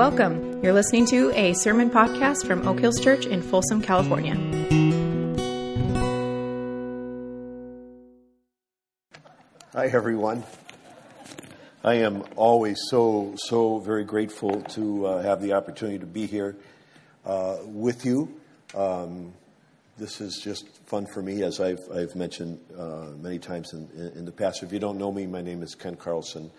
[0.00, 0.64] Welcome.
[0.64, 4.34] You're listening to a sermon podcast from Oak Hills Church in Folsom, California.
[9.74, 10.42] Hi, everyone.
[11.84, 16.56] I am always so, so very grateful to uh, have the opportunity to be here
[17.26, 18.40] uh, with you.
[18.74, 19.34] Um,
[19.98, 23.86] this is just fun for me, as I've, I've mentioned uh, many times in,
[24.16, 24.62] in, the past.
[24.62, 26.50] If you don't know me, my name is Ken Carlson.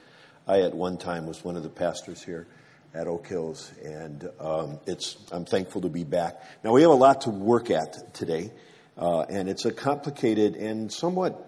[0.48, 2.46] I, at one time, was one of the pastors here
[2.94, 6.42] at Oak Hills, and um, it's, I'm thankful to be back.
[6.64, 8.52] Now, we have a lot to work at today,
[8.98, 11.48] uh, and it's a complicated and somewhat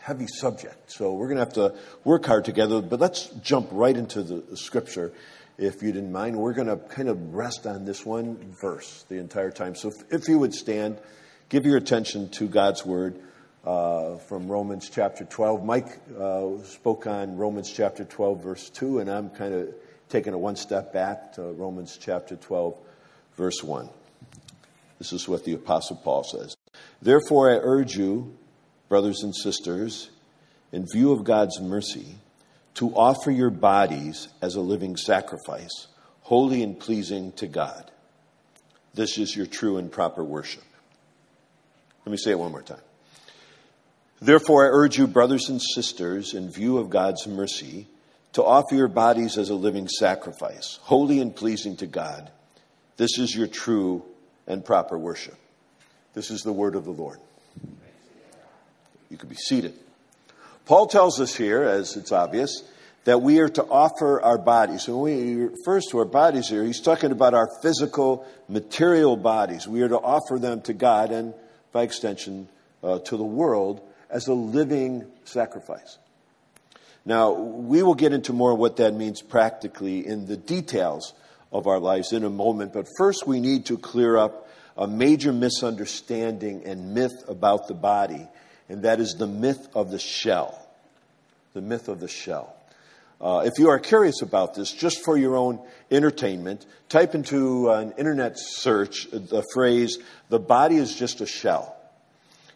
[0.00, 0.90] heavy subject.
[0.90, 1.74] So we're going to have to
[2.04, 5.12] work hard together, but let's jump right into the scripture,
[5.56, 6.36] if you didn't mind.
[6.36, 9.76] We're going to kind of rest on this one verse the entire time.
[9.76, 10.98] So if, if you would stand,
[11.48, 13.20] give your attention to God's word.
[13.62, 15.66] Uh, from Romans chapter 12.
[15.66, 19.74] Mike uh, spoke on Romans chapter 12, verse 2, and I'm kind of
[20.10, 22.76] taking it one step back to Romans chapter 12,
[23.36, 23.88] verse 1.
[24.98, 26.56] This is what the Apostle Paul says.
[27.00, 28.36] Therefore, I urge you,
[28.88, 30.10] brothers and sisters,
[30.72, 32.16] in view of God's mercy,
[32.74, 35.86] to offer your bodies as a living sacrifice,
[36.22, 37.90] holy and pleasing to God.
[38.94, 40.64] This is your true and proper worship.
[42.04, 42.80] Let me say it one more time.
[44.20, 47.86] Therefore, I urge you, brothers and sisters, in view of God's mercy,
[48.32, 52.30] to offer your bodies as a living sacrifice, holy and pleasing to God.
[52.96, 54.04] This is your true
[54.46, 55.36] and proper worship.
[56.14, 57.18] This is the word of the Lord.
[59.10, 59.74] You can be seated.
[60.66, 62.62] Paul tells us here, as it's obvious,
[63.04, 64.86] that we are to offer our bodies.
[64.86, 69.66] When he refers to our bodies here, he's talking about our physical, material bodies.
[69.66, 71.34] We are to offer them to God and,
[71.72, 72.48] by extension,
[72.84, 75.98] uh, to the world as a living sacrifice.
[77.04, 81.14] Now, we will get into more of what that means practically in the details
[81.52, 85.32] of our lives in a moment, but first we need to clear up a major
[85.32, 88.28] misunderstanding and myth about the body,
[88.68, 90.68] and that is the myth of the shell.
[91.54, 92.54] The myth of the shell.
[93.20, 95.60] Uh, if you are curious about this, just for your own
[95.90, 99.98] entertainment, type into an internet search the phrase,
[100.30, 101.76] the body is just a shell.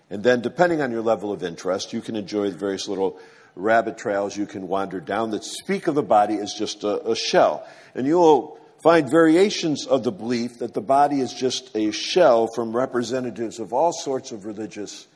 [0.09, 3.19] And then, depending on your level of interest, you can enjoy the various little
[3.55, 7.17] rabbit trails you can wander down that speak of the body as just a, a
[7.17, 7.67] shell.
[7.95, 12.77] And you'll find variations of the belief that the body is just a shell from
[12.77, 15.07] representatives of all sorts of religious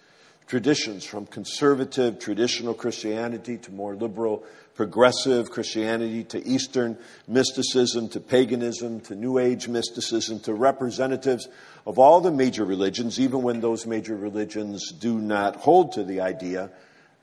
[0.46, 4.42] traditions, from conservative, traditional Christianity to more liberal,
[4.74, 11.48] progressive Christianity to Eastern mysticism to paganism to New Age mysticism to representatives
[11.86, 16.20] of all the major religions, even when those major religions do not hold to the
[16.22, 16.70] idea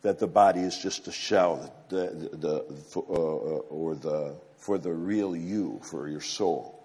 [0.05, 4.93] that the body is just a shell, the, the, the, uh, or the, for the
[4.93, 6.79] real you, for your soul.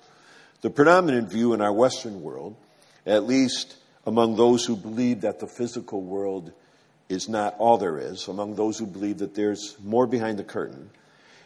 [0.62, 2.56] The predominant view in our Western world,
[3.04, 3.76] at least
[4.06, 6.50] among those who believe that the physical world
[7.10, 10.88] is not all there is, among those who believe that there's more behind the curtain,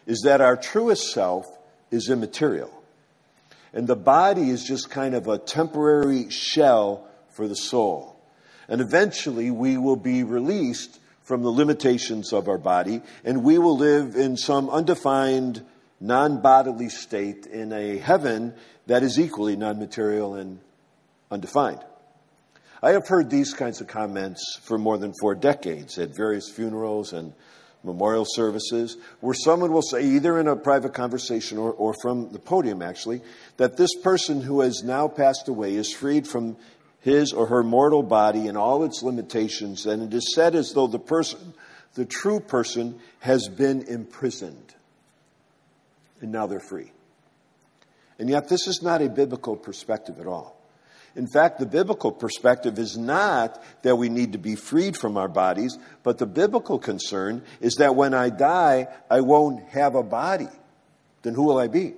[0.05, 1.45] is that our truest self
[1.91, 2.71] is immaterial.
[3.73, 8.17] And the body is just kind of a temporary shell for the soul.
[8.69, 13.77] And eventually we will be released from the limitations of our body, and we will
[13.77, 15.65] live in some undefined,
[15.99, 18.53] non bodily state in a heaven
[18.85, 20.59] that is equally non material and
[21.31, 21.83] undefined.
[22.81, 27.13] I have heard these kinds of comments for more than four decades at various funerals
[27.13, 27.33] and
[27.83, 32.39] memorial services, where someone will say, either in a private conversation or, or from the
[32.39, 33.21] podium actually,
[33.57, 36.57] that this person who has now passed away is freed from
[37.05, 40.87] his or her mortal body and all its limitations, and it is said as though
[40.87, 41.53] the person,
[41.93, 44.73] the true person, has been imprisoned.
[46.19, 46.91] And now they're free.
[48.17, 50.59] And yet, this is not a biblical perspective at all.
[51.15, 55.27] In fact, the biblical perspective is not that we need to be freed from our
[55.27, 60.49] bodies, but the biblical concern is that when I die, I won't have a body.
[61.21, 61.93] Then who will I be?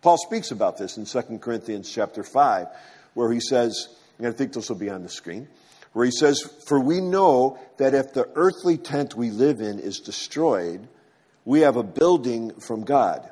[0.00, 2.68] Paul speaks about this in 2 Corinthians chapter 5,
[3.12, 5.48] where he says, and I think this will be on the screen,
[5.92, 10.00] where he says, For we know that if the earthly tent we live in is
[10.00, 10.88] destroyed,
[11.44, 13.30] we have a building from God,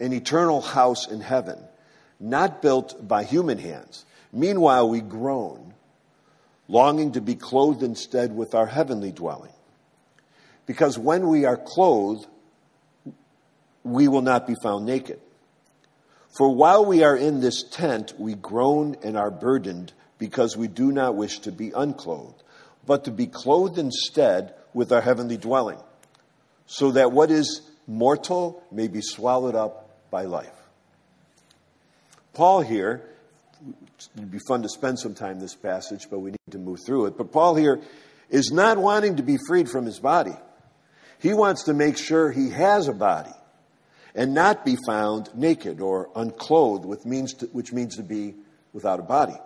[0.00, 1.58] an eternal house in heaven,
[2.20, 4.04] not built by human hands.
[4.32, 5.74] Meanwhile, we groan,
[6.68, 9.52] longing to be clothed instead with our heavenly dwelling.
[10.66, 12.26] Because when we are clothed,
[13.82, 15.20] we will not be found naked.
[16.36, 20.92] For while we are in this tent, we groan and are burdened because we do
[20.92, 22.42] not wish to be unclothed,
[22.86, 25.78] but to be clothed instead with our heavenly dwelling,
[26.66, 30.50] so that what is mortal may be swallowed up by life.
[32.32, 33.02] Paul here,
[34.16, 37.06] it'd be fun to spend some time this passage, but we need to move through
[37.06, 37.16] it.
[37.16, 37.80] But Paul here
[38.28, 40.34] is not wanting to be freed from his body.
[41.20, 43.32] He wants to make sure he has a body
[44.14, 48.34] and not be found naked or unclothed, which means to, which means to be
[48.72, 49.36] without a body.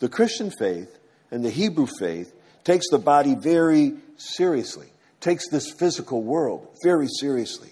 [0.00, 0.98] The Christian faith
[1.30, 4.88] and the Hebrew faith takes the body very seriously,
[5.20, 7.70] takes this physical world very seriously.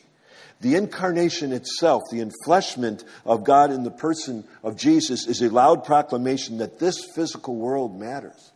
[0.60, 5.84] The incarnation itself, the enfleshment of God in the person of Jesus, is a loud
[5.84, 8.52] proclamation that this physical world matters,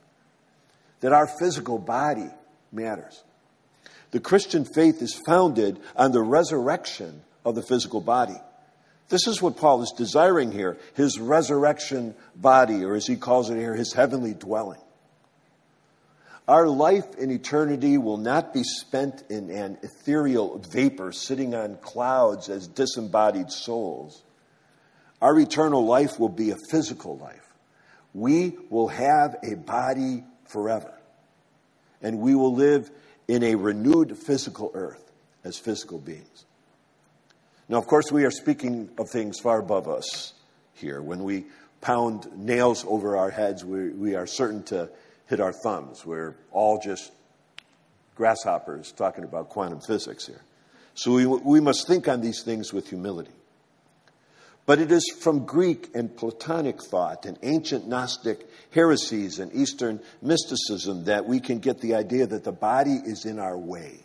[1.00, 2.30] that our physical body
[2.70, 3.24] matters.
[4.12, 8.40] The Christian faith is founded on the resurrection of the physical body.
[9.08, 13.56] This is what Paul is desiring here his resurrection body, or as he calls it
[13.56, 14.80] here, his heavenly dwelling.
[16.48, 22.48] Our life in eternity will not be spent in an ethereal vapor sitting on clouds
[22.48, 24.22] as disembodied souls.
[25.20, 27.42] Our eternal life will be a physical life.
[28.14, 30.92] We will have a body forever.
[32.00, 32.90] And we will live
[33.26, 35.10] in a renewed physical earth
[35.42, 36.44] as physical beings.
[37.68, 40.34] Now, of course, we are speaking of things far above us
[40.74, 41.02] here.
[41.02, 41.46] When we
[41.80, 44.88] pound nails over our heads, we, we are certain to
[45.26, 46.06] hit our thumbs.
[46.06, 47.10] We're all just
[48.14, 50.42] grasshoppers talking about quantum physics here.
[50.94, 53.32] So we, we must think on these things with humility.
[54.64, 61.04] But it is from Greek and Platonic thought and ancient Gnostic heresies and Eastern mysticism
[61.04, 64.00] that we can get the idea that the body is in our way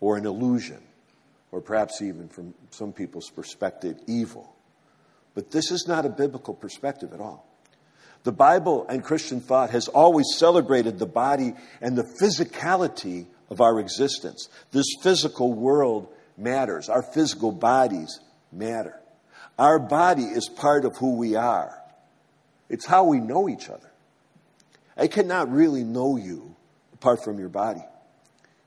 [0.00, 0.82] or an illusion
[1.52, 4.56] or perhaps even from some people's perspective, evil.
[5.34, 7.46] But this is not a biblical perspective at all.
[8.24, 13.78] The Bible and Christian thought has always celebrated the body and the physicality of our
[13.80, 14.48] existence.
[14.70, 16.88] This physical world matters.
[16.88, 18.20] Our physical bodies
[18.50, 18.98] matter.
[19.58, 21.78] Our body is part of who we are.
[22.68, 23.90] It's how we know each other.
[24.96, 26.54] I cannot really know you
[26.94, 27.82] apart from your body.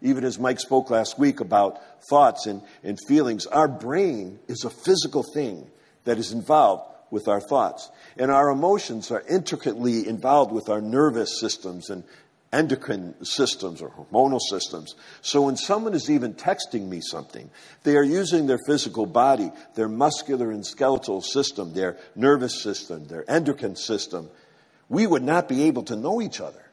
[0.05, 4.69] Even as Mike spoke last week about thoughts and, and feelings, our brain is a
[4.69, 5.65] physical thing
[6.03, 7.89] that is involved with our thoughts.
[8.15, 12.03] And our emotions are intricately involved with our nervous systems and
[12.53, 14.93] endocrine systems or hormonal systems.
[15.21, 17.49] So when someone is even texting me something,
[17.81, 23.27] they are using their physical body, their muscular and skeletal system, their nervous system, their
[23.27, 24.29] endocrine system.
[24.87, 26.63] We would not be able to know each other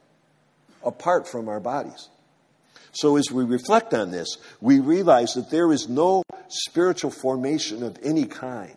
[0.85, 2.11] apart from our bodies.
[2.93, 7.99] So as we reflect on this, we realize that there is no spiritual formation of
[8.03, 8.77] any kind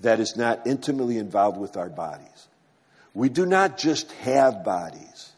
[0.00, 2.48] that is not intimately involved with our bodies.
[3.12, 5.32] We do not just have bodies.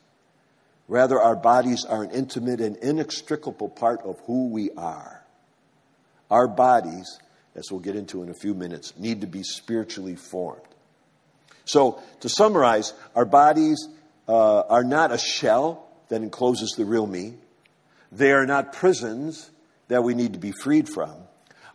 [0.87, 5.23] Rather, our bodies are an intimate and inextricable part of who we are.
[6.31, 7.19] Our bodies,
[7.57, 10.61] as we'll get into in a few minutes, need to be spiritually formed.
[11.65, 13.89] So, to summarize, our bodies
[14.29, 17.33] uh, are not a shell that encloses the real me.
[18.13, 19.51] They are not prisons
[19.89, 21.15] that we need to be freed from.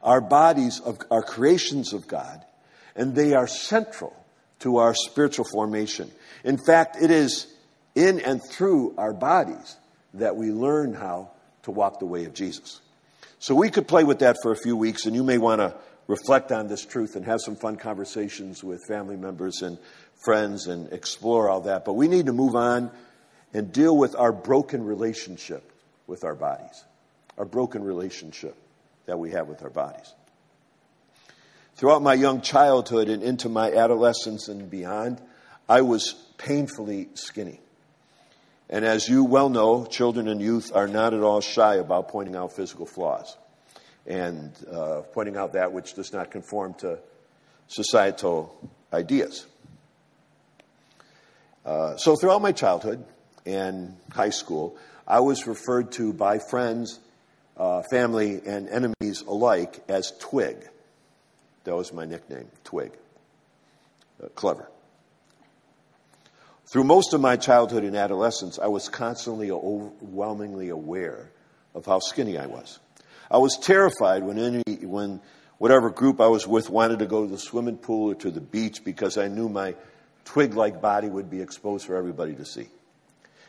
[0.04, 0.80] Our bodies
[1.10, 2.45] are creations of God,
[2.95, 4.16] and they are central
[4.60, 6.12] to our spiritual formation.
[6.44, 7.48] In fact, it is
[7.95, 9.75] in and through our bodies
[10.13, 11.31] that we learn how
[11.63, 12.80] to walk the way of Jesus.
[13.40, 15.76] So we could play with that for a few weeks, and you may want to
[16.06, 19.80] reflect on this truth and have some fun conversations with family members and
[20.23, 21.85] friends and explore all that.
[21.85, 22.92] But we need to move on
[23.57, 25.71] and deal with our broken relationship
[26.06, 26.83] with our bodies,
[27.40, 28.56] our broken relationship
[29.07, 30.14] that we have with our bodies.
[31.76, 35.19] Throughout my young childhood and into my adolescence and beyond,
[35.68, 37.59] I was painfully skinny.
[38.69, 42.35] And as you well know, children and youth are not at all shy about pointing
[42.35, 43.35] out physical flaws
[44.06, 46.99] and uh, pointing out that which does not conform to
[47.69, 48.56] societal
[48.94, 49.47] ideas.
[51.66, 53.04] Uh, so, throughout my childhood
[53.47, 54.77] and high school,
[55.07, 56.99] I was referred to by friends,
[57.56, 60.57] uh, family, and enemies alike as Twig.
[61.63, 62.92] That was my nickname, Twig.
[64.21, 64.69] Uh, clever.
[66.66, 71.31] Through most of my childhood and adolescence, I was constantly overwhelmingly aware
[71.73, 72.80] of how skinny I was.
[73.31, 75.21] I was terrified when any, when
[75.57, 78.42] whatever group I was with wanted to go to the swimming pool or to the
[78.42, 79.75] beach because I knew my
[80.25, 82.68] twig-like body would be exposed for everybody to see.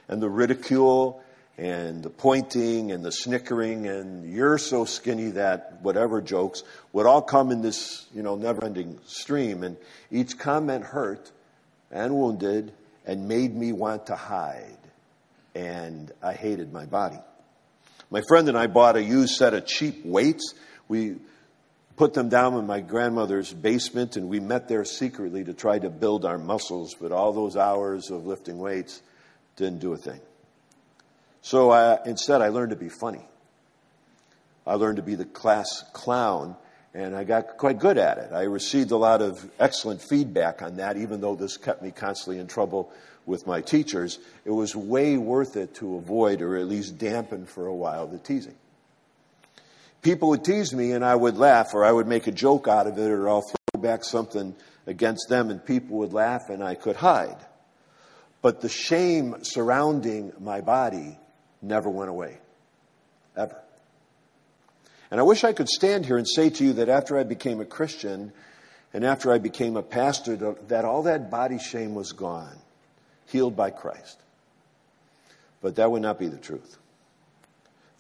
[0.09, 1.23] And the ridicule
[1.59, 6.63] and the pointing and the snickering and you're so skinny that whatever jokes
[6.93, 9.65] would all come in this, you know, never ending stream.
[9.65, 9.77] And
[10.11, 11.31] each comment hurt
[11.91, 12.73] and wounded
[13.05, 14.79] and made me want to hide.
[15.55, 17.19] And I hated my body.
[18.11, 20.55] My friend and I bought a used set of cheap weights.
[20.87, 21.17] We
[21.97, 25.91] put them down in my grandmother's basement, and we met there secretly to try to
[25.91, 26.95] build our muscles.
[26.99, 29.03] But all those hours of lifting weights
[29.59, 30.21] didn't do a thing.
[31.43, 33.23] So I, instead, I learned to be funny.
[34.67, 36.57] I learned to be the class clown,
[36.95, 38.33] and I got quite good at it.
[38.33, 42.41] I received a lot of excellent feedback on that, even though this kept me constantly
[42.41, 42.93] in trouble
[43.25, 44.19] with my teachers.
[44.45, 48.19] It was way worth it to avoid or at least dampen for a while the
[48.19, 48.57] teasing.
[50.03, 52.87] People would tease me, and I would laugh, or I would make a joke out
[52.87, 54.55] of it, or I'll throw back something
[54.87, 57.37] against them, and people would laugh, and I could hide.
[58.41, 61.19] But the shame surrounding my body
[61.61, 62.39] never went away,
[63.37, 63.61] ever.
[65.11, 67.61] And I wish I could stand here and say to you that after I became
[67.61, 68.33] a Christian
[68.93, 72.57] and after I became a pastor, that all that body shame was gone,
[73.27, 74.19] healed by Christ.
[75.61, 76.79] But that would not be the truth.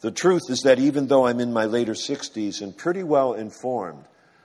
[0.00, 4.04] The truth is that even though I'm in my later 60s and pretty well informed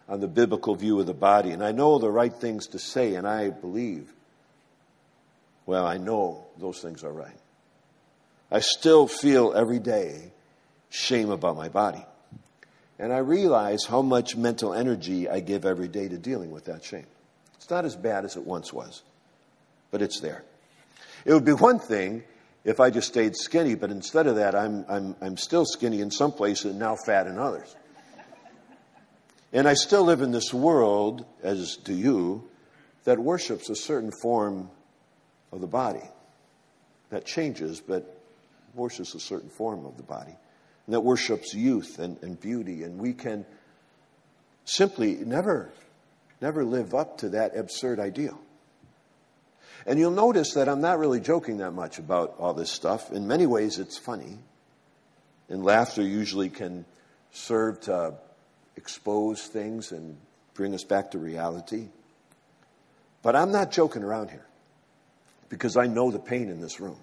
[0.10, 3.16] on the biblical view of the body, and I know the right things to say,
[3.16, 4.12] and I believe,
[5.66, 7.38] well, I know those things are right.
[8.52, 10.32] I still feel every day
[10.90, 12.06] shame about my body.
[13.00, 16.84] And I realize how much mental energy I give every day to dealing with that
[16.84, 17.08] shame.
[17.56, 19.02] It's not as bad as it once was,
[19.90, 20.44] but it's there.
[21.26, 22.24] It would be one thing
[22.64, 26.12] if I just stayed skinny, but instead of that, I'm, I'm, I'm still skinny in
[26.12, 27.76] some places and now fat in others.
[29.52, 32.48] And I still live in this world, as do you,
[33.04, 34.70] that worships a certain form
[35.54, 36.04] of the body.
[37.10, 38.20] That changes, but
[38.74, 40.36] worships a certain form of the body
[40.86, 42.84] and that worships youth and, and beauty.
[42.84, 43.46] And we can
[44.66, 45.72] simply never,
[46.42, 48.40] never live up to that absurd ideal.
[49.86, 53.12] And you'll notice that I'm not really joking that much about all this stuff.
[53.12, 54.40] In many ways, it's funny.
[55.50, 56.86] And laughter usually can
[57.32, 58.16] serve to
[58.76, 60.18] expose things and
[60.54, 61.90] bring us back to reality.
[63.22, 64.46] But I'm not joking around here
[65.54, 66.98] because I know the pain in this room.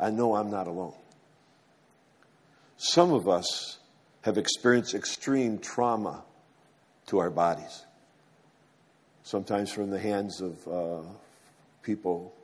[0.00, 0.96] I know I'm not alone.
[2.76, 3.78] Some of us
[4.22, 6.24] have experienced extreme trauma
[7.06, 7.84] to our bodies,
[9.22, 11.08] sometimes from the hands of uh,
[11.84, 12.34] people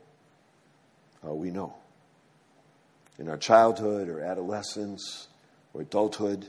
[1.26, 1.74] uh, we know.
[3.18, 5.26] In our childhood or adolescence
[5.74, 6.46] or adulthood.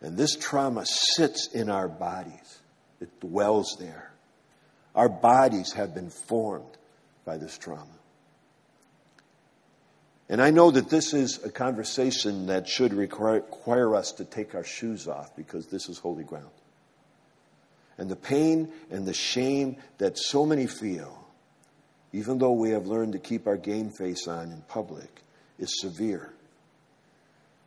[0.00, 2.58] And this trauma sits in our bodies,
[3.00, 4.10] it dwells there.
[4.96, 6.73] Our bodies have been formed
[7.24, 7.86] by this trauma.
[10.28, 14.64] And I know that this is a conversation that should require, us to take our
[14.64, 16.50] shoes off because this is holy ground.
[17.98, 21.26] And the pain and the shame that so many feel,
[22.12, 25.22] even though we have learned to keep our game face on in public,
[25.58, 26.32] is severe.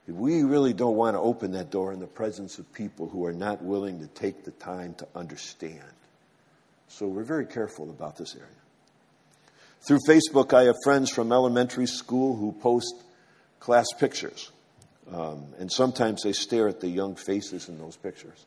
[0.07, 3.33] We really don't want to open that door in the presence of people who are
[3.33, 5.81] not willing to take the time to understand.
[6.87, 8.47] So we're very careful about this area.
[9.81, 12.93] Through Facebook, I have friends from elementary school who post
[13.59, 14.51] class pictures.
[15.11, 18.45] Um, and sometimes they stare at the young faces in those pictures.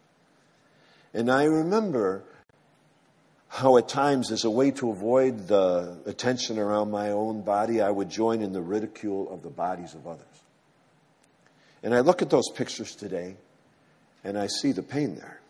[1.14, 2.22] And I remember
[3.48, 7.90] how, at times, as a way to avoid the attention around my own body, I
[7.90, 10.26] would join in the ridicule of the bodies of others.
[11.82, 13.36] And I look at those pictures today,
[14.22, 15.40] and I see the pain there.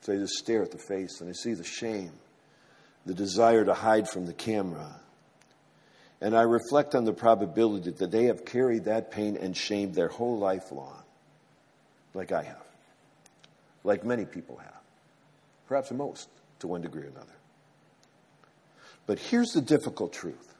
[0.00, 2.12] So I just stare at the face, and I see the shame,
[3.06, 5.00] the desire to hide from the camera,
[6.20, 10.08] and I reflect on the probability that they have carried that pain and shame their
[10.08, 11.02] whole life long,
[12.14, 12.66] like I have,
[13.84, 14.80] like many people have,
[15.66, 16.28] perhaps most
[16.60, 17.26] to one degree or another.
[19.06, 20.54] But here's the difficult truth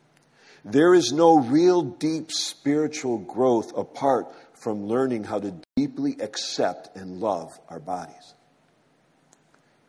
[0.65, 7.21] there is no real deep spiritual growth apart from learning how to deeply accept and
[7.21, 8.35] love our bodies.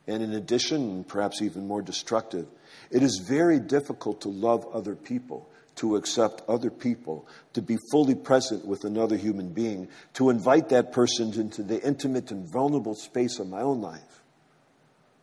[0.07, 2.47] And in addition, perhaps even more destructive,
[2.89, 8.15] it is very difficult to love other people to accept other people, to be fully
[8.15, 13.39] present with another human being, to invite that person into the intimate and vulnerable space
[13.39, 14.21] of my own life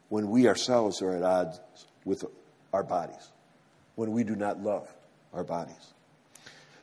[0.09, 1.61] when we ourselves are at odds
[2.05, 2.25] with
[2.73, 3.31] our bodies,
[3.95, 4.89] when we do not love
[5.35, 5.93] our bodies.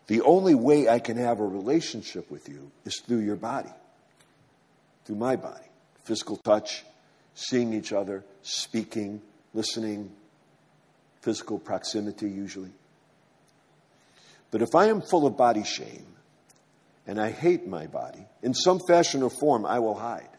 [0.07, 3.73] The only way I can have a relationship with you is through your body,
[5.05, 5.65] through my body.
[6.03, 6.85] Physical touch,
[7.35, 9.21] seeing each other, speaking,
[9.53, 10.11] listening,
[11.21, 12.71] physical proximity usually.
[14.51, 16.05] But if I am full of body shame
[17.05, 20.29] and I hate my body, in some fashion or form, I will hide.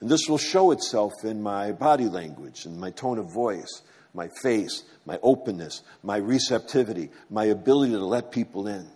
[0.00, 3.82] And this will show itself in my body language, in my tone of voice,
[4.14, 8.88] my face, my openness, my receptivity, my ability to let people in.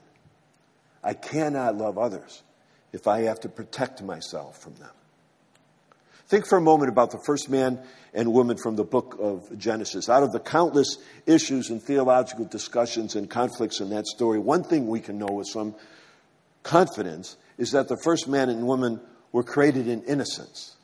[1.05, 2.43] I cannot love others
[2.93, 4.91] if I have to protect myself from them.
[6.33, 7.79] Think for a moment about the first man
[8.15, 10.09] and woman from the book of Genesis.
[10.09, 10.97] Out of the countless
[11.27, 15.47] issues and theological discussions and conflicts in that story, one thing we can know with
[15.47, 15.75] some
[16.63, 18.99] confidence is that the first man and woman
[19.31, 20.75] were created in innocence.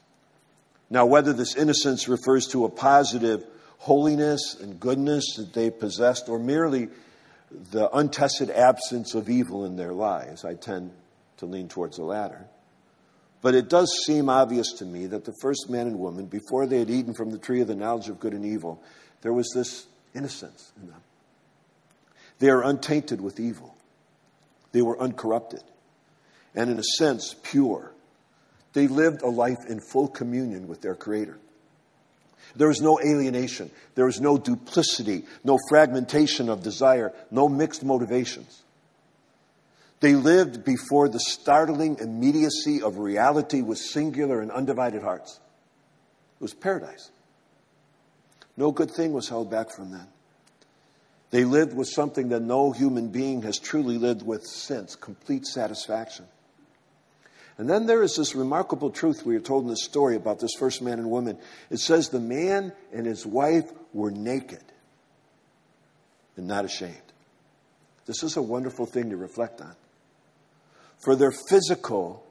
[0.90, 3.42] Now, whether this innocence refers to a positive
[3.78, 6.90] holiness and goodness that they possessed or merely
[7.50, 10.90] the untested absence of evil in their lives, I tend
[11.38, 12.48] to lean towards the latter.
[13.40, 16.80] But it does seem obvious to me that the first man and woman, before they
[16.80, 18.82] had eaten from the tree of the knowledge of good and evil,
[19.22, 21.00] there was this innocence in them.
[22.40, 23.76] They are untainted with evil,
[24.72, 25.62] they were uncorrupted,
[26.54, 27.92] and in a sense, pure.
[28.72, 31.38] They lived a life in full communion with their Creator.
[32.54, 38.62] There was no alienation, there was no duplicity, no fragmentation of desire, no mixed motivations.
[40.00, 45.40] They lived before the startling immediacy of reality with singular and undivided hearts.
[46.40, 47.10] It was paradise.
[48.56, 50.06] No good thing was held back from them.
[51.30, 56.26] They lived with something that no human being has truly lived with since complete satisfaction.
[57.58, 60.54] And then there is this remarkable truth we are told in the story about this
[60.58, 61.38] first man and woman.
[61.70, 64.62] It says the man and his wife were naked
[66.36, 66.94] and not ashamed.
[68.06, 69.74] This is a wonderful thing to reflect on.
[70.98, 72.24] For their physical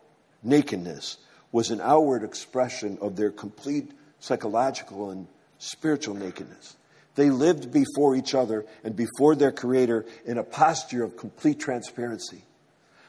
[0.44, 1.18] nakedness
[1.52, 5.28] was an outward expression of their complete psychological and
[5.60, 6.76] spiritual nakedness.
[7.16, 12.44] They lived before each other and before their Creator in a posture of complete transparency,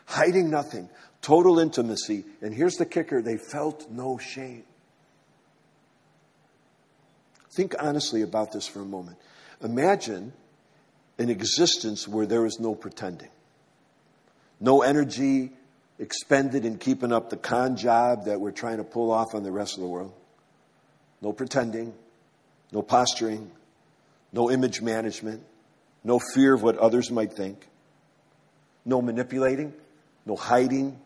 [0.07, 0.88] hiding nothing,
[1.21, 2.25] total intimacy.
[2.41, 4.65] And here's the kicker they felt no shame.
[7.50, 9.19] Think honestly about this for a moment.
[9.62, 10.33] Imagine
[11.19, 13.31] an existence where there is no pretending.
[14.61, 15.53] No energy
[15.99, 19.53] expended in keeping up the con job that we're trying to pull off on the
[19.53, 20.12] rest of the world.
[21.21, 21.94] No pretending,
[22.73, 23.51] no posturing,
[24.33, 25.42] no image management,
[26.05, 27.66] no fear of what others might think,
[28.85, 29.73] no manipulating,
[30.25, 30.99] no hiding,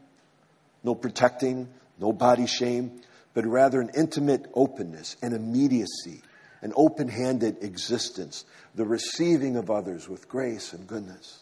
[0.85, 3.01] no protecting, no body shame,
[3.35, 6.23] but rather an intimate openness, an immediacy,
[6.61, 11.42] an open handed existence, the receiving of others with grace and goodness.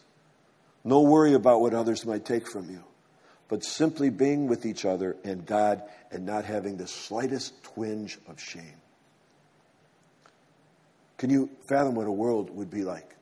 [0.85, 2.83] No worry about what others might take from you,
[3.49, 8.40] but simply being with each other and God and not having the slightest twinge of
[8.40, 8.81] shame.
[11.19, 13.14] Can you fathom what a world would be like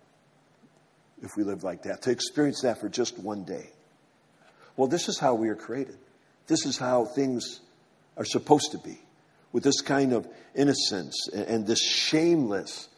[1.21, 2.03] if we lived like that?
[2.03, 3.71] To experience that for just one day.
[4.77, 5.97] Well, this is how we are created.
[6.47, 7.61] This is how things
[8.17, 9.01] are supposed to be,
[9.53, 12.89] with this kind of innocence and this shameless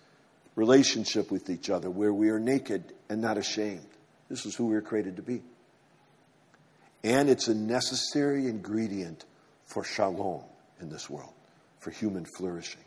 [0.55, 3.87] relationship with each other where we are naked and not ashamed.
[4.31, 5.43] This is who we were created to be.
[7.03, 9.25] And it's a necessary ingredient
[9.67, 10.43] for shalom
[10.81, 11.33] in this world,
[11.81, 12.81] for human flourishing.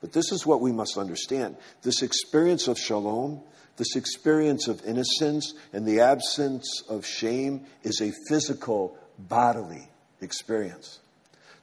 [0.00, 1.56] But this is what we must understand.
[1.82, 3.42] This experience of shalom,
[3.76, 9.88] this experience of innocence, and the absence of shame is a physical, bodily
[10.20, 10.98] experience.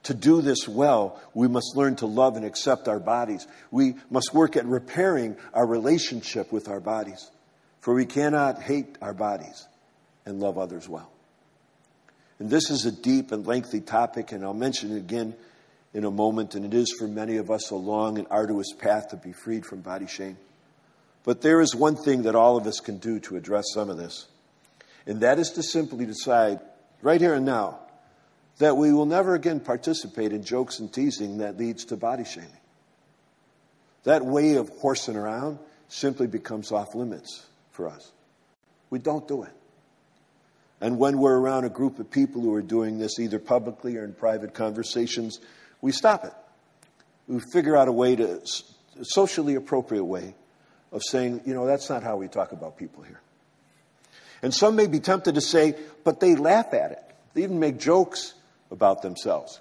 [0.03, 3.47] To do this well, we must learn to love and accept our bodies.
[3.71, 7.29] We must work at repairing our relationship with our bodies.
[7.87, 9.65] For we cannot hate our bodies
[10.25, 11.09] and love others well.
[12.37, 15.33] And this is a deep and lengthy topic, and I'll mention it again
[15.93, 16.53] in a moment.
[16.55, 19.65] And it is for many of us a long and arduous path to be freed
[19.65, 20.35] from body shame.
[21.23, 23.95] But there is one thing that all of us can do to address some of
[23.95, 24.27] this,
[25.05, 26.59] and that is to simply decide
[27.01, 27.79] right here and now
[28.57, 32.51] that we will never again participate in jokes and teasing that leads to body shaming.
[34.03, 37.45] That way of horsing around simply becomes off limits
[37.77, 38.11] for us.
[38.89, 39.53] We don't do it.
[40.81, 44.03] And when we're around a group of people who are doing this, either publicly or
[44.03, 45.39] in private conversations,
[45.81, 46.33] we stop it.
[47.27, 48.41] We figure out a way to,
[48.99, 50.35] a socially appropriate way
[50.91, 53.21] of saying, you know, that's not how we talk about people here.
[54.41, 57.03] And some may be tempted to say, but they laugh at it.
[57.33, 58.33] They even make jokes
[58.71, 59.59] about themselves.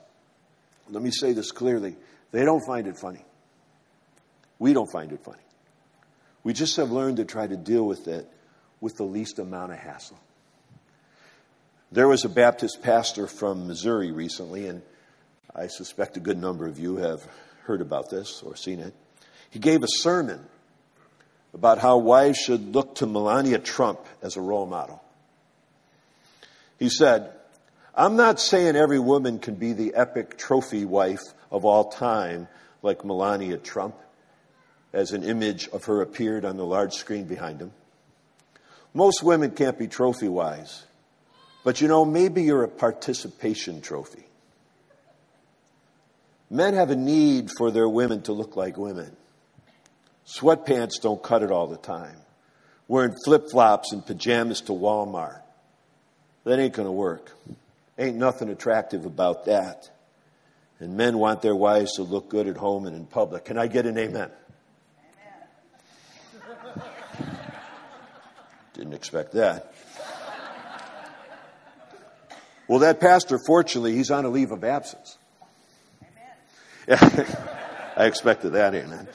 [0.88, 1.96] Let me say this clearly
[2.30, 3.24] they don't find it funny.
[4.58, 5.45] We don't find it funny.
[6.46, 8.30] We just have learned to try to deal with it
[8.80, 10.20] with the least amount of hassle.
[11.90, 14.82] There was a Baptist pastor from Missouri recently, and
[15.56, 17.26] I suspect a good number of you have
[17.64, 18.94] heard about this or seen it.
[19.50, 20.38] He gave a sermon
[21.52, 25.02] about how wives should look to Melania Trump as a role model.
[26.78, 27.32] He said,
[27.92, 32.46] I'm not saying every woman can be the epic trophy wife of all time
[32.82, 33.96] like Melania Trump
[34.96, 37.70] as an image of her appeared on the large screen behind him.
[38.94, 40.84] Most women can't be trophy wise,
[41.64, 44.24] but you know, maybe you're a participation trophy.
[46.48, 49.14] Men have a need for their women to look like women.
[50.26, 52.16] Sweatpants don't cut it all the time.
[52.88, 55.42] Wearing flip flops and pajamas to Walmart.
[56.44, 57.32] That ain't going to work.
[57.98, 59.90] Ain't nothing attractive about that.
[60.80, 63.44] And men want their wives to look good at home and in public.
[63.44, 64.14] Can I get an amen?
[64.14, 64.30] amen.
[68.86, 69.74] Didn't expect that.
[72.68, 75.18] Well, that pastor, fortunately, he's on a leave of absence.
[76.88, 79.08] I expected that, amen.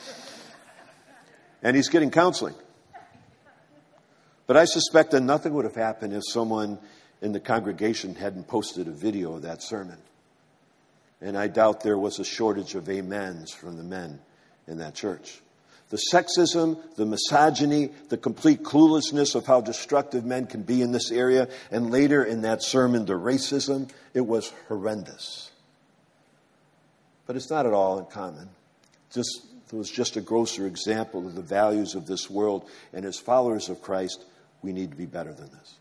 [1.63, 2.55] And he's getting counseling.
[4.45, 6.77] But I suspect that nothing would have happened if someone
[7.21, 9.99] in the congregation hadn't posted a video of that sermon.
[11.21, 14.19] And I doubt there was a shortage of amens from the men
[14.67, 15.39] in that church.
[15.91, 21.11] The sexism, the misogyny, the complete cluelessness of how destructive men can be in this
[21.11, 25.51] area, and later in that sermon, the racism, it was horrendous.
[27.25, 28.47] But it's not at all uncommon.
[29.13, 33.19] Just, it was just a grosser example of the values of this world, and as
[33.19, 34.23] followers of Christ,
[34.61, 35.75] we need to be better than this.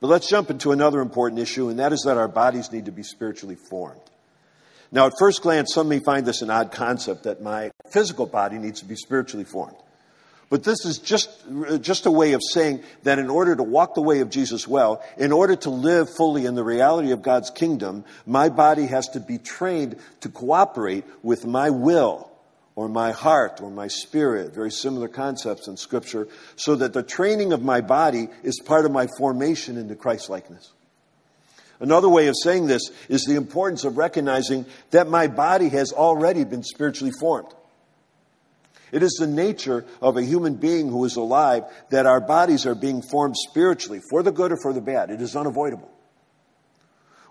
[0.00, 2.92] But let's jump into another important issue, and that is that our bodies need to
[2.92, 4.09] be spiritually formed.
[4.92, 8.58] Now, at first glance, some may find this an odd concept that my physical body
[8.58, 9.76] needs to be spiritually formed.
[10.48, 13.94] But this is just, uh, just a way of saying that in order to walk
[13.94, 17.50] the way of Jesus well, in order to live fully in the reality of God's
[17.50, 22.28] kingdom, my body has to be trained to cooperate with my will
[22.74, 26.26] or my heart or my spirit, very similar concepts in Scripture,
[26.56, 30.72] so that the training of my body is part of my formation into Christ likeness.
[31.80, 36.44] Another way of saying this is the importance of recognizing that my body has already
[36.44, 37.48] been spiritually formed.
[38.92, 42.74] It is the nature of a human being who is alive that our bodies are
[42.74, 45.10] being formed spiritually, for the good or for the bad.
[45.10, 45.90] It is unavoidable.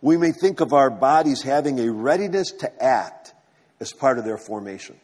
[0.01, 3.33] We may think of our bodies having a readiness to act
[3.79, 4.97] as part of their formation.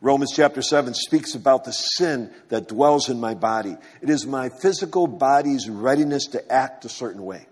[0.00, 3.76] Romans chapter 7 speaks about the sin that dwells in my body.
[4.00, 7.46] It is my physical body's readiness to act a certain way.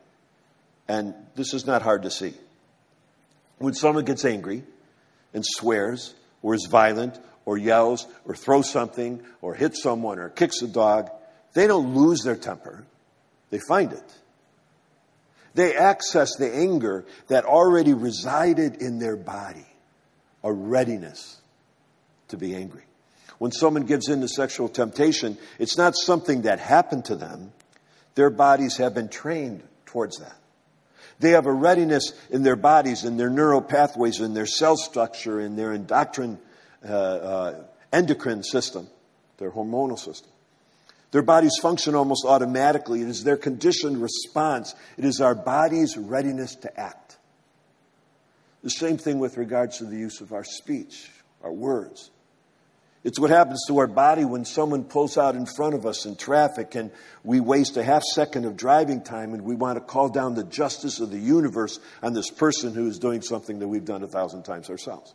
[0.90, 2.34] And this is not hard to see.
[3.58, 4.64] When someone gets angry
[5.32, 10.62] and swears, or is violent, or yells, or throws something, or hits someone, or kicks
[10.62, 11.08] a dog,
[11.54, 12.84] they don't lose their temper.
[13.50, 14.18] They find it.
[15.54, 19.68] They access the anger that already resided in their body,
[20.42, 21.40] a readiness
[22.28, 22.82] to be angry.
[23.38, 27.52] When someone gives in to sexual temptation, it's not something that happened to them.
[28.16, 30.39] Their bodies have been trained towards that.
[31.20, 35.38] They have a readiness in their bodies, in their neural pathways, in their cell structure,
[35.38, 36.38] in their endocrine,
[36.82, 38.88] uh, uh, endocrine system,
[39.36, 40.30] their hormonal system.
[41.10, 43.02] Their bodies function almost automatically.
[43.02, 44.74] It is their conditioned response.
[44.96, 47.18] It is our body's readiness to act.
[48.62, 51.10] The same thing with regards to the use of our speech,
[51.42, 52.10] our words.
[53.02, 56.16] It's what happens to our body when someone pulls out in front of us in
[56.16, 56.90] traffic and
[57.24, 60.44] we waste a half second of driving time and we want to call down the
[60.44, 64.06] justice of the universe on this person who is doing something that we've done a
[64.06, 65.14] thousand times ourselves.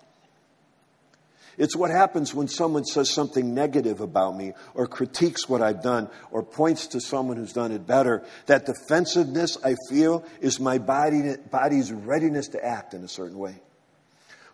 [1.59, 6.09] It's what happens when someone says something negative about me or critiques what I've done
[6.31, 8.23] or points to someone who's done it better.
[8.47, 13.61] That defensiveness I feel is my body, body's readiness to act in a certain way.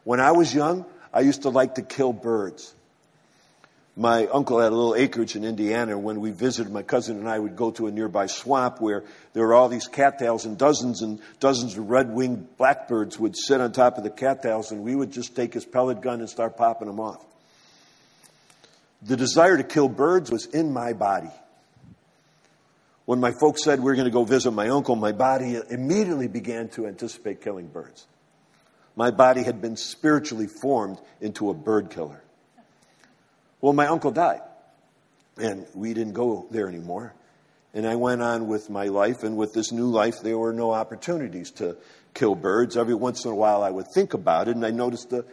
[0.04, 2.76] When I was young, I used to like to kill birds
[3.98, 5.98] my uncle had a little acreage in Indiana.
[5.98, 9.46] When we visited, my cousin and I would go to a nearby swamp where there
[9.46, 13.98] were all these cattails and dozens and dozens of red-winged blackbirds would sit on top
[13.98, 17.00] of the cattails, and we would just take his pellet gun and start popping them
[17.00, 17.24] off.
[19.02, 21.32] The desire to kill birds was in my body.
[23.06, 26.28] When my folks said we were going to go visit my uncle, my body immediately
[26.28, 28.08] began to anticipate killing birds.
[28.96, 32.22] My body had been spiritually formed into a bird killer.
[33.62, 34.42] Well, my uncle died,
[35.38, 37.14] and we didn't go there anymore.
[37.74, 40.72] And I went on with my life, and with this new life, there were no
[40.72, 41.78] opportunities to
[42.14, 42.76] kill birds.
[42.76, 45.26] Every once in a while, I would think about it, and I noticed the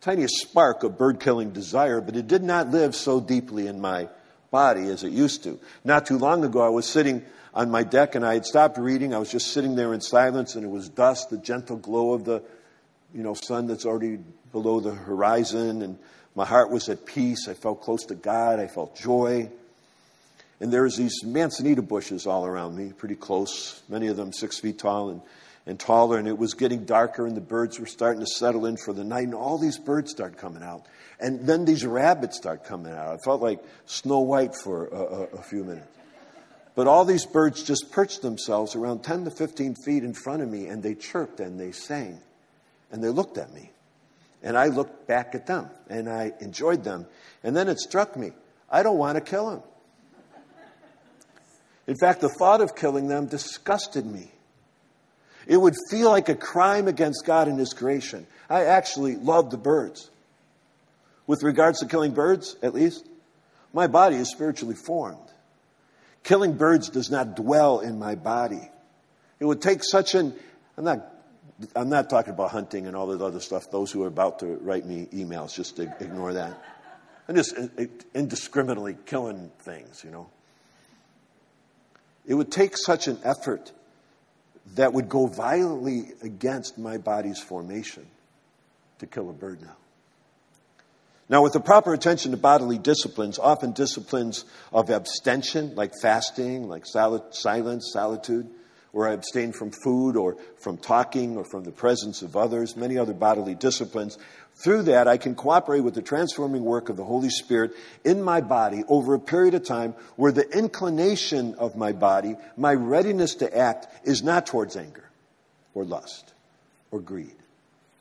[0.00, 4.08] tiniest spark of bird killing desire, but it did not live so deeply in my
[4.50, 5.60] body as it used to.
[5.84, 7.22] Not too long ago, I was sitting
[7.54, 9.14] on my deck and I had stopped reading.
[9.14, 12.24] I was just sitting there in silence, and it was dusk, the gentle glow of
[12.24, 12.42] the
[13.14, 14.18] you know, sun that's already
[14.52, 15.98] below the horizon, and
[16.34, 17.48] my heart was at peace.
[17.48, 18.60] I felt close to God.
[18.60, 19.50] I felt joy.
[20.60, 24.58] And there was these manzanita bushes all around me, pretty close, many of them six
[24.58, 25.22] feet tall and,
[25.66, 26.18] and taller.
[26.18, 29.02] And it was getting darker, and the birds were starting to settle in for the
[29.02, 29.24] night.
[29.24, 30.84] And all these birds start coming out.
[31.18, 33.08] And then these rabbits start coming out.
[33.08, 35.86] I felt like Snow White for a, a, a few minutes.
[36.74, 40.48] But all these birds just perched themselves around 10 to 15 feet in front of
[40.48, 42.20] me, and they chirped and they sang.
[42.92, 43.70] And they looked at me.
[44.42, 47.06] And I looked back at them and I enjoyed them.
[47.42, 48.32] And then it struck me
[48.70, 49.62] I don't want to kill them.
[51.86, 54.30] In fact, the thought of killing them disgusted me.
[55.46, 58.26] It would feel like a crime against God and His creation.
[58.48, 60.08] I actually love the birds.
[61.26, 63.08] With regards to killing birds, at least,
[63.72, 65.18] my body is spiritually formed.
[66.22, 68.70] Killing birds does not dwell in my body.
[69.40, 70.34] It would take such an,
[70.76, 71.09] I'm not,
[71.76, 73.70] I'm not talking about hunting and all that other stuff.
[73.70, 76.62] Those who are about to write me emails, just ignore that.
[77.28, 80.28] I'm just uh, uh, indiscriminately killing things, you know.
[82.26, 83.72] It would take such an effort
[84.74, 88.06] that would go violently against my body's formation
[88.98, 89.76] to kill a bird now.
[91.28, 96.84] Now, with the proper attention to bodily disciplines, often disciplines of abstention, like fasting, like
[96.84, 98.50] silence, solitude,
[98.92, 102.98] or I abstain from food or from talking or from the presence of others, many
[102.98, 104.18] other bodily disciplines,
[104.62, 107.72] through that, I can cooperate with the transforming work of the Holy Spirit
[108.04, 112.74] in my body over a period of time where the inclination of my body, my
[112.74, 115.08] readiness to act, is not towards anger
[115.72, 116.34] or lust
[116.90, 117.36] or greed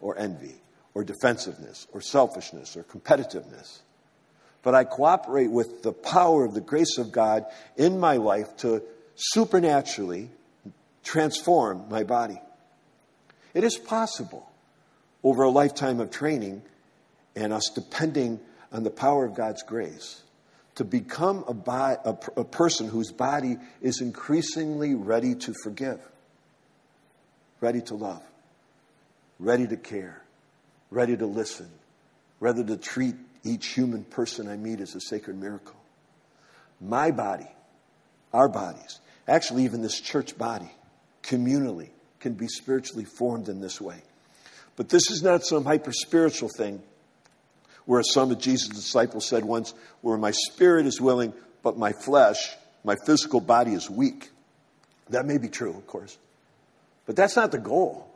[0.01, 0.55] or envy
[0.93, 3.79] or defensiveness or selfishness or competitiveness.
[4.61, 7.45] But I cooperate with the power of the grace of God
[7.77, 8.83] in my life to
[9.15, 10.29] supernaturally
[11.03, 12.41] transform my body.
[13.53, 14.49] It is possible
[15.23, 16.61] over a lifetime of training
[17.35, 18.39] and us depending
[18.71, 20.21] on the power of God's grace
[20.75, 25.99] to become a, bi- a, a person whose body is increasingly ready to forgive,
[27.59, 28.23] ready to love,
[29.39, 30.21] ready to care,
[30.91, 31.69] ready to listen,
[32.39, 35.75] ready to treat each human person I meet as a sacred miracle.
[36.79, 37.47] My body,
[38.31, 40.71] our bodies, actually, even this church body,
[41.23, 44.01] communally, can be spiritually formed in this way.
[44.75, 46.81] But this is not some hyper spiritual thing
[47.85, 52.55] where some of Jesus' disciples said once, where my spirit is willing, but my flesh,
[52.83, 54.29] my physical body is weak.
[55.09, 56.17] That may be true, of course.
[57.05, 58.07] But that's not the goal.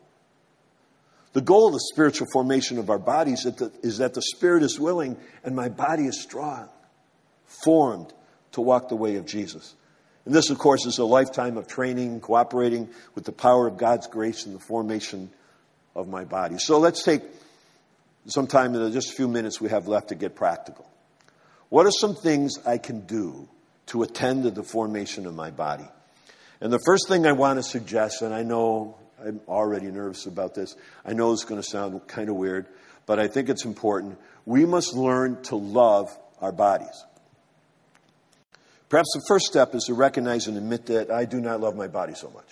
[1.34, 4.22] The goal of the spiritual formation of our bodies is that the, is that the
[4.22, 6.70] spirit is willing and my body is strong,
[7.64, 8.14] formed
[8.52, 9.74] to walk the way of Jesus.
[10.26, 14.08] And this, of course, is a lifetime of training, cooperating with the power of God's
[14.08, 15.30] grace in the formation
[15.96, 16.58] of my body.
[16.58, 17.22] So let's take
[18.28, 20.90] some time in just a few minutes we have left to get practical.
[21.70, 23.50] What are some things I can do
[23.88, 25.88] to attend to the formation of my body?
[26.62, 30.56] And the first thing I want to suggest, and I know I'm already nervous about
[30.56, 32.68] this, I know it's going to sound kind of weird,
[33.06, 34.18] but I think it's important.
[34.46, 37.04] We must learn to love our bodies.
[38.94, 41.88] Perhaps the first step is to recognize and admit that I do not love my
[41.88, 42.46] body so much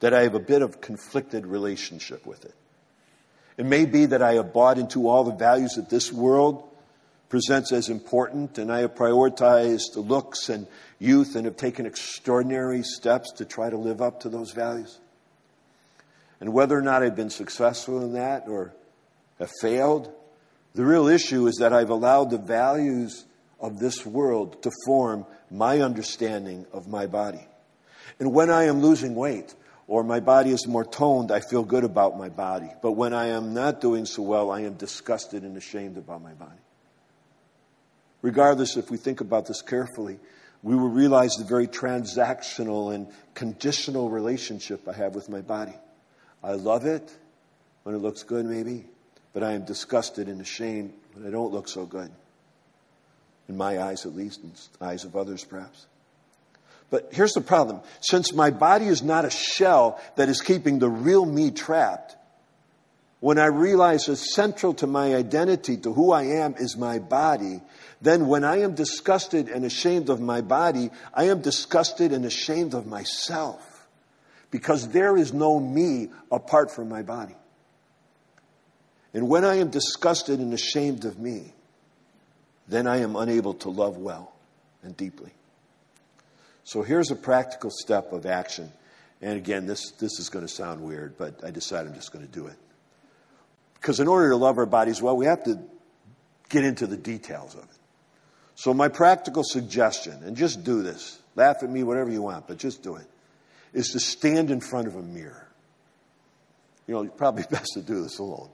[0.00, 2.54] that I have a bit of conflicted relationship with it.
[3.56, 6.68] It may be that I have bought into all the values that this world
[7.30, 10.66] presents as important, and I have prioritized the looks and
[10.98, 14.98] youth and have taken extraordinary steps to try to live up to those values.
[16.42, 18.74] And whether or not I've been successful in that or
[19.38, 20.12] have failed,
[20.74, 23.24] the real issue is that I've allowed the values
[23.60, 27.46] of this world to form my understanding of my body.
[28.20, 29.54] And when I am losing weight,
[29.88, 32.70] or my body is more toned, I feel good about my body.
[32.82, 36.34] But when I am not doing so well, I am disgusted and ashamed about my
[36.34, 36.60] body.
[38.20, 40.18] Regardless, if we think about this carefully,
[40.62, 45.74] we will realize the very transactional and conditional relationship I have with my body.
[46.44, 47.16] I love it
[47.84, 48.84] when it looks good, maybe,
[49.32, 52.10] but I am disgusted and ashamed when I don't look so good.
[53.48, 55.86] In my eyes, at least, in eyes of others, perhaps.
[56.90, 57.80] But here's the problem.
[58.00, 62.16] Since my body is not a shell that is keeping the real me trapped,
[63.20, 67.60] when I realize that central to my identity, to who I am, is my body,
[68.00, 72.74] then when I am disgusted and ashamed of my body, I am disgusted and ashamed
[72.74, 73.88] of myself.
[74.50, 77.34] Because there is no me apart from my body.
[79.12, 81.52] And when I am disgusted and ashamed of me,
[82.68, 84.32] then I am unable to love well
[84.82, 85.32] and deeply.
[86.64, 88.70] So here's a practical step of action.
[89.22, 92.26] And again, this, this is going to sound weird, but I decide I'm just going
[92.26, 92.56] to do it.
[93.74, 95.58] Because in order to love our bodies well, we have to
[96.48, 97.68] get into the details of it.
[98.54, 102.58] So, my practical suggestion, and just do this, laugh at me, whatever you want, but
[102.58, 103.06] just do it,
[103.72, 105.48] is to stand in front of a mirror.
[106.88, 108.48] You know, probably best to do this alone,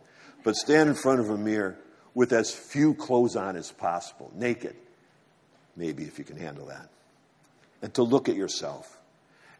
[0.44, 1.78] but stand in front of a mirror
[2.14, 4.76] with as few clothes on as possible, naked,
[5.76, 6.88] maybe if you can handle that
[7.84, 8.98] and to look at yourself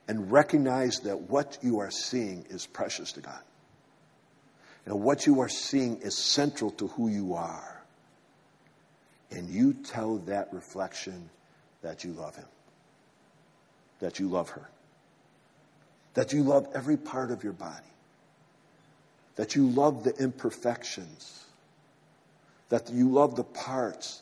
[0.08, 3.40] and recognize that what you are seeing is precious to God.
[4.86, 7.82] And what you are seeing is central to who you are.
[9.30, 11.28] And you tell that reflection
[11.82, 12.46] that you love him,
[14.00, 14.68] that you love her,
[16.14, 17.84] that you love every part of your body,
[19.36, 21.43] that you love the imperfections,
[22.74, 24.20] that you love the parts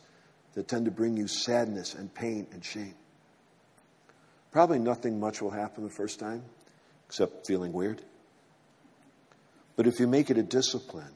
[0.52, 2.94] that tend to bring you sadness and pain and shame.
[4.50, 6.42] Probably nothing much will happen the first time,
[7.06, 8.02] except feeling weird.
[9.74, 11.14] But if you make it a discipline,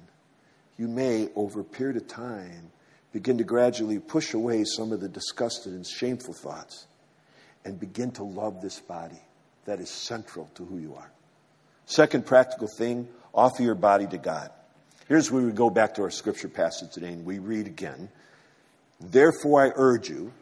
[0.79, 2.71] you may, over a period of time,
[3.13, 6.87] begin to gradually push away some of the disgusted and shameful thoughts
[7.67, 9.21] and begin to love this body
[9.67, 11.13] that is central to who you are.
[11.85, 14.51] Second practical thing offer your body to God.
[15.09, 18.09] Here's where we go back to our scripture passage today and we read again.
[19.01, 20.33] Therefore, I urge you,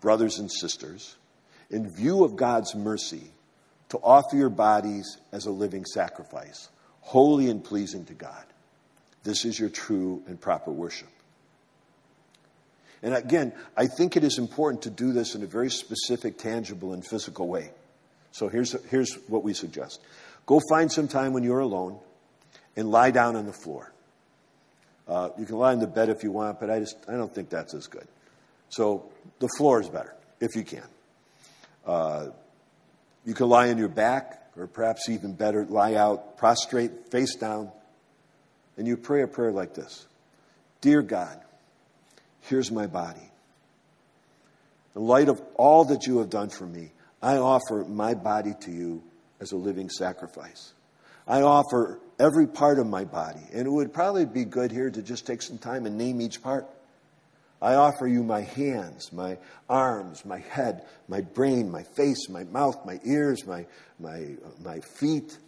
[0.00, 1.16] brothers and sisters,
[1.70, 3.30] in view of God's mercy,
[3.90, 6.70] to offer your bodies as a living sacrifice,
[7.02, 8.44] holy and pleasing to God.
[9.24, 11.08] This is your true and proper worship.
[13.02, 16.94] And again, I think it is important to do this in a very specific, tangible,
[16.94, 17.70] and physical way.
[18.32, 20.00] So here's, here's what we suggest
[20.46, 21.98] go find some time when you're alone
[22.74, 23.93] and lie down on the floor.
[25.06, 27.32] Uh, you can lie in the bed if you want, but I just I don't
[27.34, 28.06] think that's as good.
[28.68, 30.86] So the floor is better if you can.
[31.86, 32.28] Uh,
[33.24, 37.70] you can lie on your back, or perhaps even better, lie out prostrate, face down,
[38.76, 40.06] and you pray a prayer like this
[40.80, 41.40] Dear God,
[42.42, 43.30] here's my body.
[44.94, 46.90] In light of all that you have done for me,
[47.22, 49.02] I offer my body to you
[49.40, 50.73] as a living sacrifice.
[51.26, 55.02] I offer every part of my body, and it would probably be good here to
[55.02, 56.66] just take some time and name each part.
[57.62, 59.38] I offer you my hands, my
[59.70, 63.64] arms, my head, my brain, my face, my mouth, my ears, my,
[63.98, 65.38] my, my feet,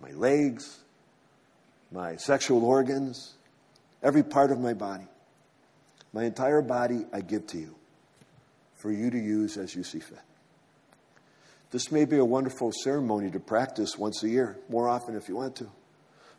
[0.00, 0.80] my legs,
[1.90, 3.34] my sexual organs,
[4.02, 5.06] every part of my body.
[6.12, 7.74] My entire body I give to you
[8.76, 10.18] for you to use as you see fit.
[11.74, 15.34] This may be a wonderful ceremony to practice once a year, more often if you
[15.34, 15.66] want to,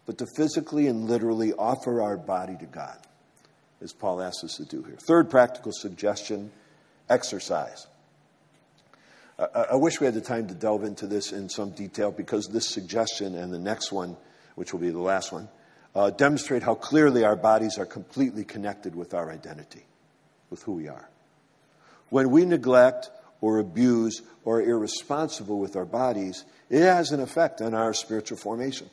[0.05, 2.97] but to physically and literally offer our body to God
[3.81, 4.95] as Paul asks us to do here.
[4.95, 6.53] Third practical suggestion
[7.09, 7.85] exercise.
[9.37, 12.47] I, I wish we had the time to delve into this in some detail because
[12.47, 14.15] this suggestion and the next one,
[14.55, 15.49] which will be the last one,
[15.95, 19.83] uh, demonstrate how clearly our bodies are completely connected with our identity,
[20.49, 21.09] with who we are.
[22.07, 23.09] When we neglect
[23.45, 28.89] or abuse or irresponsible with our bodies, it has an effect on our spiritual formation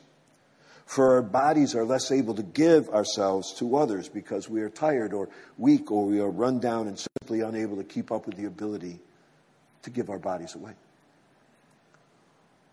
[0.85, 5.13] for our bodies are less able to give ourselves to others because we are tired
[5.13, 8.45] or weak or we are run down and simply unable to keep up with the
[8.45, 8.99] ability
[9.83, 10.73] to give our bodies away.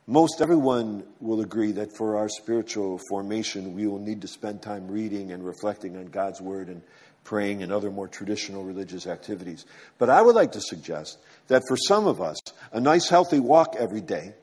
[0.06, 4.88] Most everyone will agree that for our spiritual formation, we will need to spend time
[4.88, 6.82] reading and reflecting on God's Word and
[7.24, 9.64] praying and other more traditional religious activities.
[9.98, 12.38] But I would like to suggest that for some of us,
[12.72, 14.34] a nice healthy walk every day,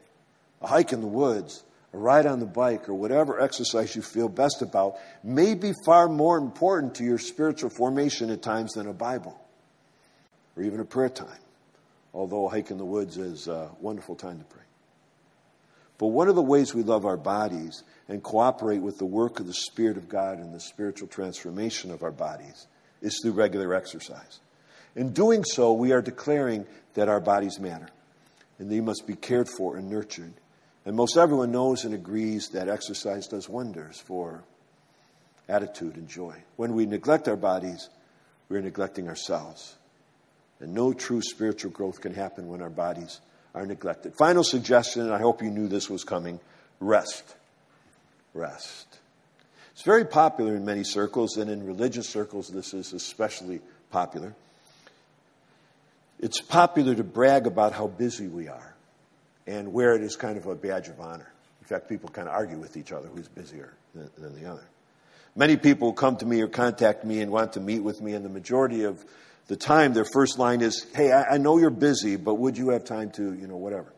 [0.61, 1.63] a hike in the woods,
[1.93, 6.07] a ride on the bike, or whatever exercise you feel best about may be far
[6.07, 9.39] more important to your spiritual formation at times than a Bible
[10.55, 11.39] or even a prayer time,
[12.13, 14.66] although a hike in the woods is a wonderful time to pray.
[15.97, 19.47] But one of the ways we love our bodies and cooperate with the work of
[19.47, 22.67] the Spirit of God and the spiritual transformation of our bodies
[23.01, 24.39] is through regular exercise.
[24.95, 27.89] In doing so, we are declaring that our bodies matter
[28.59, 30.33] and they must be cared for and nurtured
[30.87, 34.45] and most everyone knows and agrees that exercise does wonders for
[35.49, 36.33] attitude and joy.
[36.55, 37.89] When we neglect our bodies,
[38.47, 39.75] we're neglecting ourselves.
[40.61, 43.19] And no true spiritual growth can happen when our bodies
[43.53, 44.15] are neglected.
[44.17, 46.39] Final suggestion, and I hope you knew this was coming
[46.79, 47.35] rest.
[48.33, 48.85] Rest.
[49.73, 54.33] It's very popular in many circles, and in religious circles, this is especially popular.
[56.19, 58.73] It's popular to brag about how busy we are
[59.45, 61.31] and wear it as kind of a badge of honor.
[61.61, 64.63] In fact, people kind of argue with each other who's busier than, than the other.
[65.35, 68.25] Many people come to me or contact me and want to meet with me, and
[68.25, 69.05] the majority of
[69.47, 72.69] the time, their first line is, Hey, I, I know you're busy, but would you
[72.69, 73.93] have time to, you know, whatever?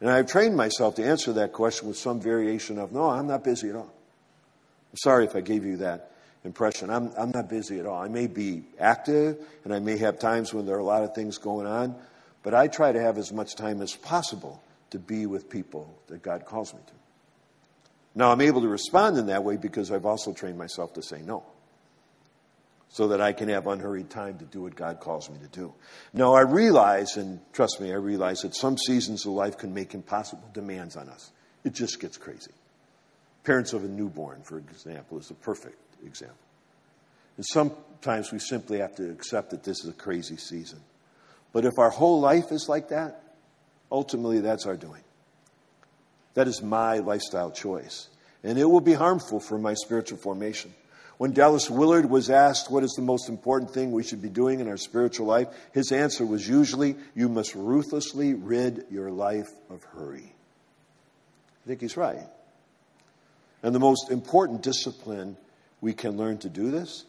[0.00, 3.42] And I've trained myself to answer that question with some variation of, No, I'm not
[3.42, 3.92] busy at all.
[4.92, 6.12] I'm sorry if I gave you that
[6.44, 6.90] impression.
[6.90, 8.00] I'm, I'm not busy at all.
[8.00, 11.14] I may be active, and I may have times when there are a lot of
[11.14, 11.96] things going on,
[12.42, 16.22] but I try to have as much time as possible to be with people that
[16.22, 16.92] God calls me to.
[18.14, 21.22] Now, I'm able to respond in that way because I've also trained myself to say
[21.22, 21.42] no
[22.94, 25.74] so that I can have unhurried time to do what God calls me to do.
[26.12, 29.94] Now, I realize, and trust me, I realize that some seasons of life can make
[29.94, 31.32] impossible demands on us.
[31.64, 32.52] It just gets crazy.
[33.42, 35.76] Parents of a newborn, for example, is a perfect
[36.06, 36.36] example.
[37.36, 40.78] And sometimes we simply have to accept that this is a crazy season.
[41.52, 43.24] But if our whole life is like that,
[43.90, 45.02] ultimately that's our doing.
[46.34, 48.06] That is my lifestyle choice.
[48.44, 50.72] And it will be harmful for my spiritual formation.
[51.16, 54.60] When Dallas Willard was asked what is the most important thing we should be doing
[54.60, 59.82] in our spiritual life, his answer was usually, You must ruthlessly rid your life of
[59.84, 60.34] hurry.
[61.64, 62.26] I think he's right.
[63.62, 65.36] And the most important discipline
[65.80, 67.04] we can learn to do this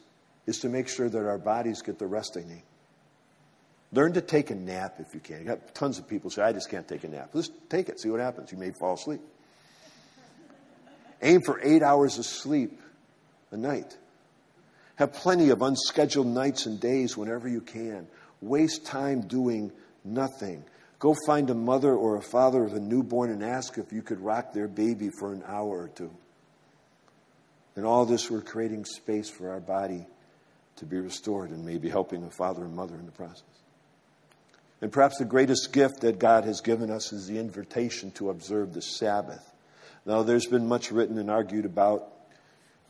[0.46, 2.64] is to make sure that our bodies get the rest they need.
[3.92, 5.40] Learn to take a nap if you can.
[5.40, 7.34] You got tons of people say, I just can't take a nap.
[7.34, 8.52] Just take it, see what happens.
[8.52, 9.22] You may fall asleep.
[11.22, 12.80] Aim for eight hours of sleep
[13.56, 13.98] a night.
[14.98, 18.08] Have plenty of unscheduled nights and days whenever you can.
[18.42, 19.72] Waste time doing
[20.04, 20.64] nothing.
[21.00, 24.20] Go find a mother or a father of a newborn and ask if you could
[24.20, 26.12] rock their baby for an hour or two.
[27.76, 30.06] And all this, we're creating space for our body
[30.78, 33.44] to be restored and maybe helping a father and mother in the process.
[34.82, 38.74] And perhaps the greatest gift that God has given us is the invitation to observe
[38.74, 39.52] the Sabbath.
[40.06, 42.15] Now, there's been much written and argued about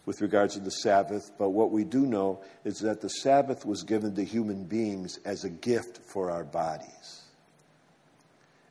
[0.05, 3.83] with regards to the Sabbath, but what we do know is that the Sabbath was
[3.83, 7.23] given to human beings as a gift for our bodies.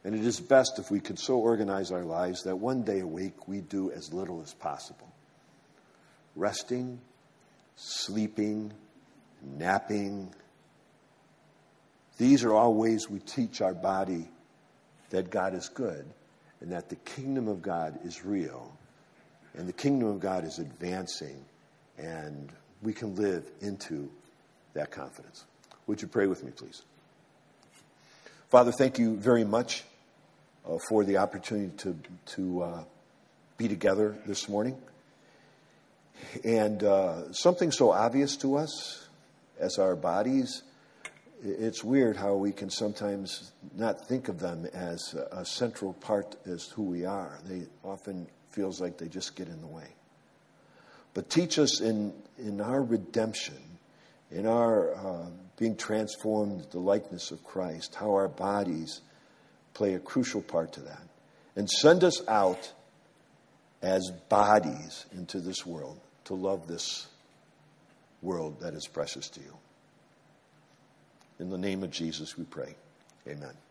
[0.05, 3.07] And it is best if we could so organize our lives that one day a
[3.07, 5.09] week we do as little as possible
[6.37, 7.01] resting,
[7.77, 8.73] sleeping,
[9.57, 10.35] napping.
[12.19, 14.29] These are all ways we teach our body
[15.11, 16.05] that God is good
[16.61, 18.77] and that the kingdom of God is real
[19.57, 21.45] and the kingdom of God is advancing,
[21.99, 22.53] and
[22.83, 24.11] we can live into
[24.75, 25.45] that confidence.
[25.87, 26.83] Would you pray with me, please?
[28.51, 29.85] Father, thank you very much
[30.69, 32.85] uh, for the opportunity to, to uh,
[33.57, 34.77] be together this morning.
[36.45, 39.09] And uh, something so obvious to us
[39.59, 40.63] as our bodies,
[41.43, 46.65] it's weird how we can sometimes not think of them as a central part as
[46.69, 47.39] who we are.
[47.45, 49.89] They often feels like they just get in the way.
[51.13, 53.59] But teach us in, in our redemption,
[54.31, 55.27] in our uh,
[55.57, 59.01] being transformed the likeness of Christ, how our bodies
[59.75, 61.03] play a crucial part to that.
[61.57, 62.73] And send us out
[63.83, 67.07] as bodies into this world to love this
[68.23, 69.55] world that is precious to you.
[71.39, 72.75] In the name of Jesus, we pray.
[73.29, 73.64] Amen.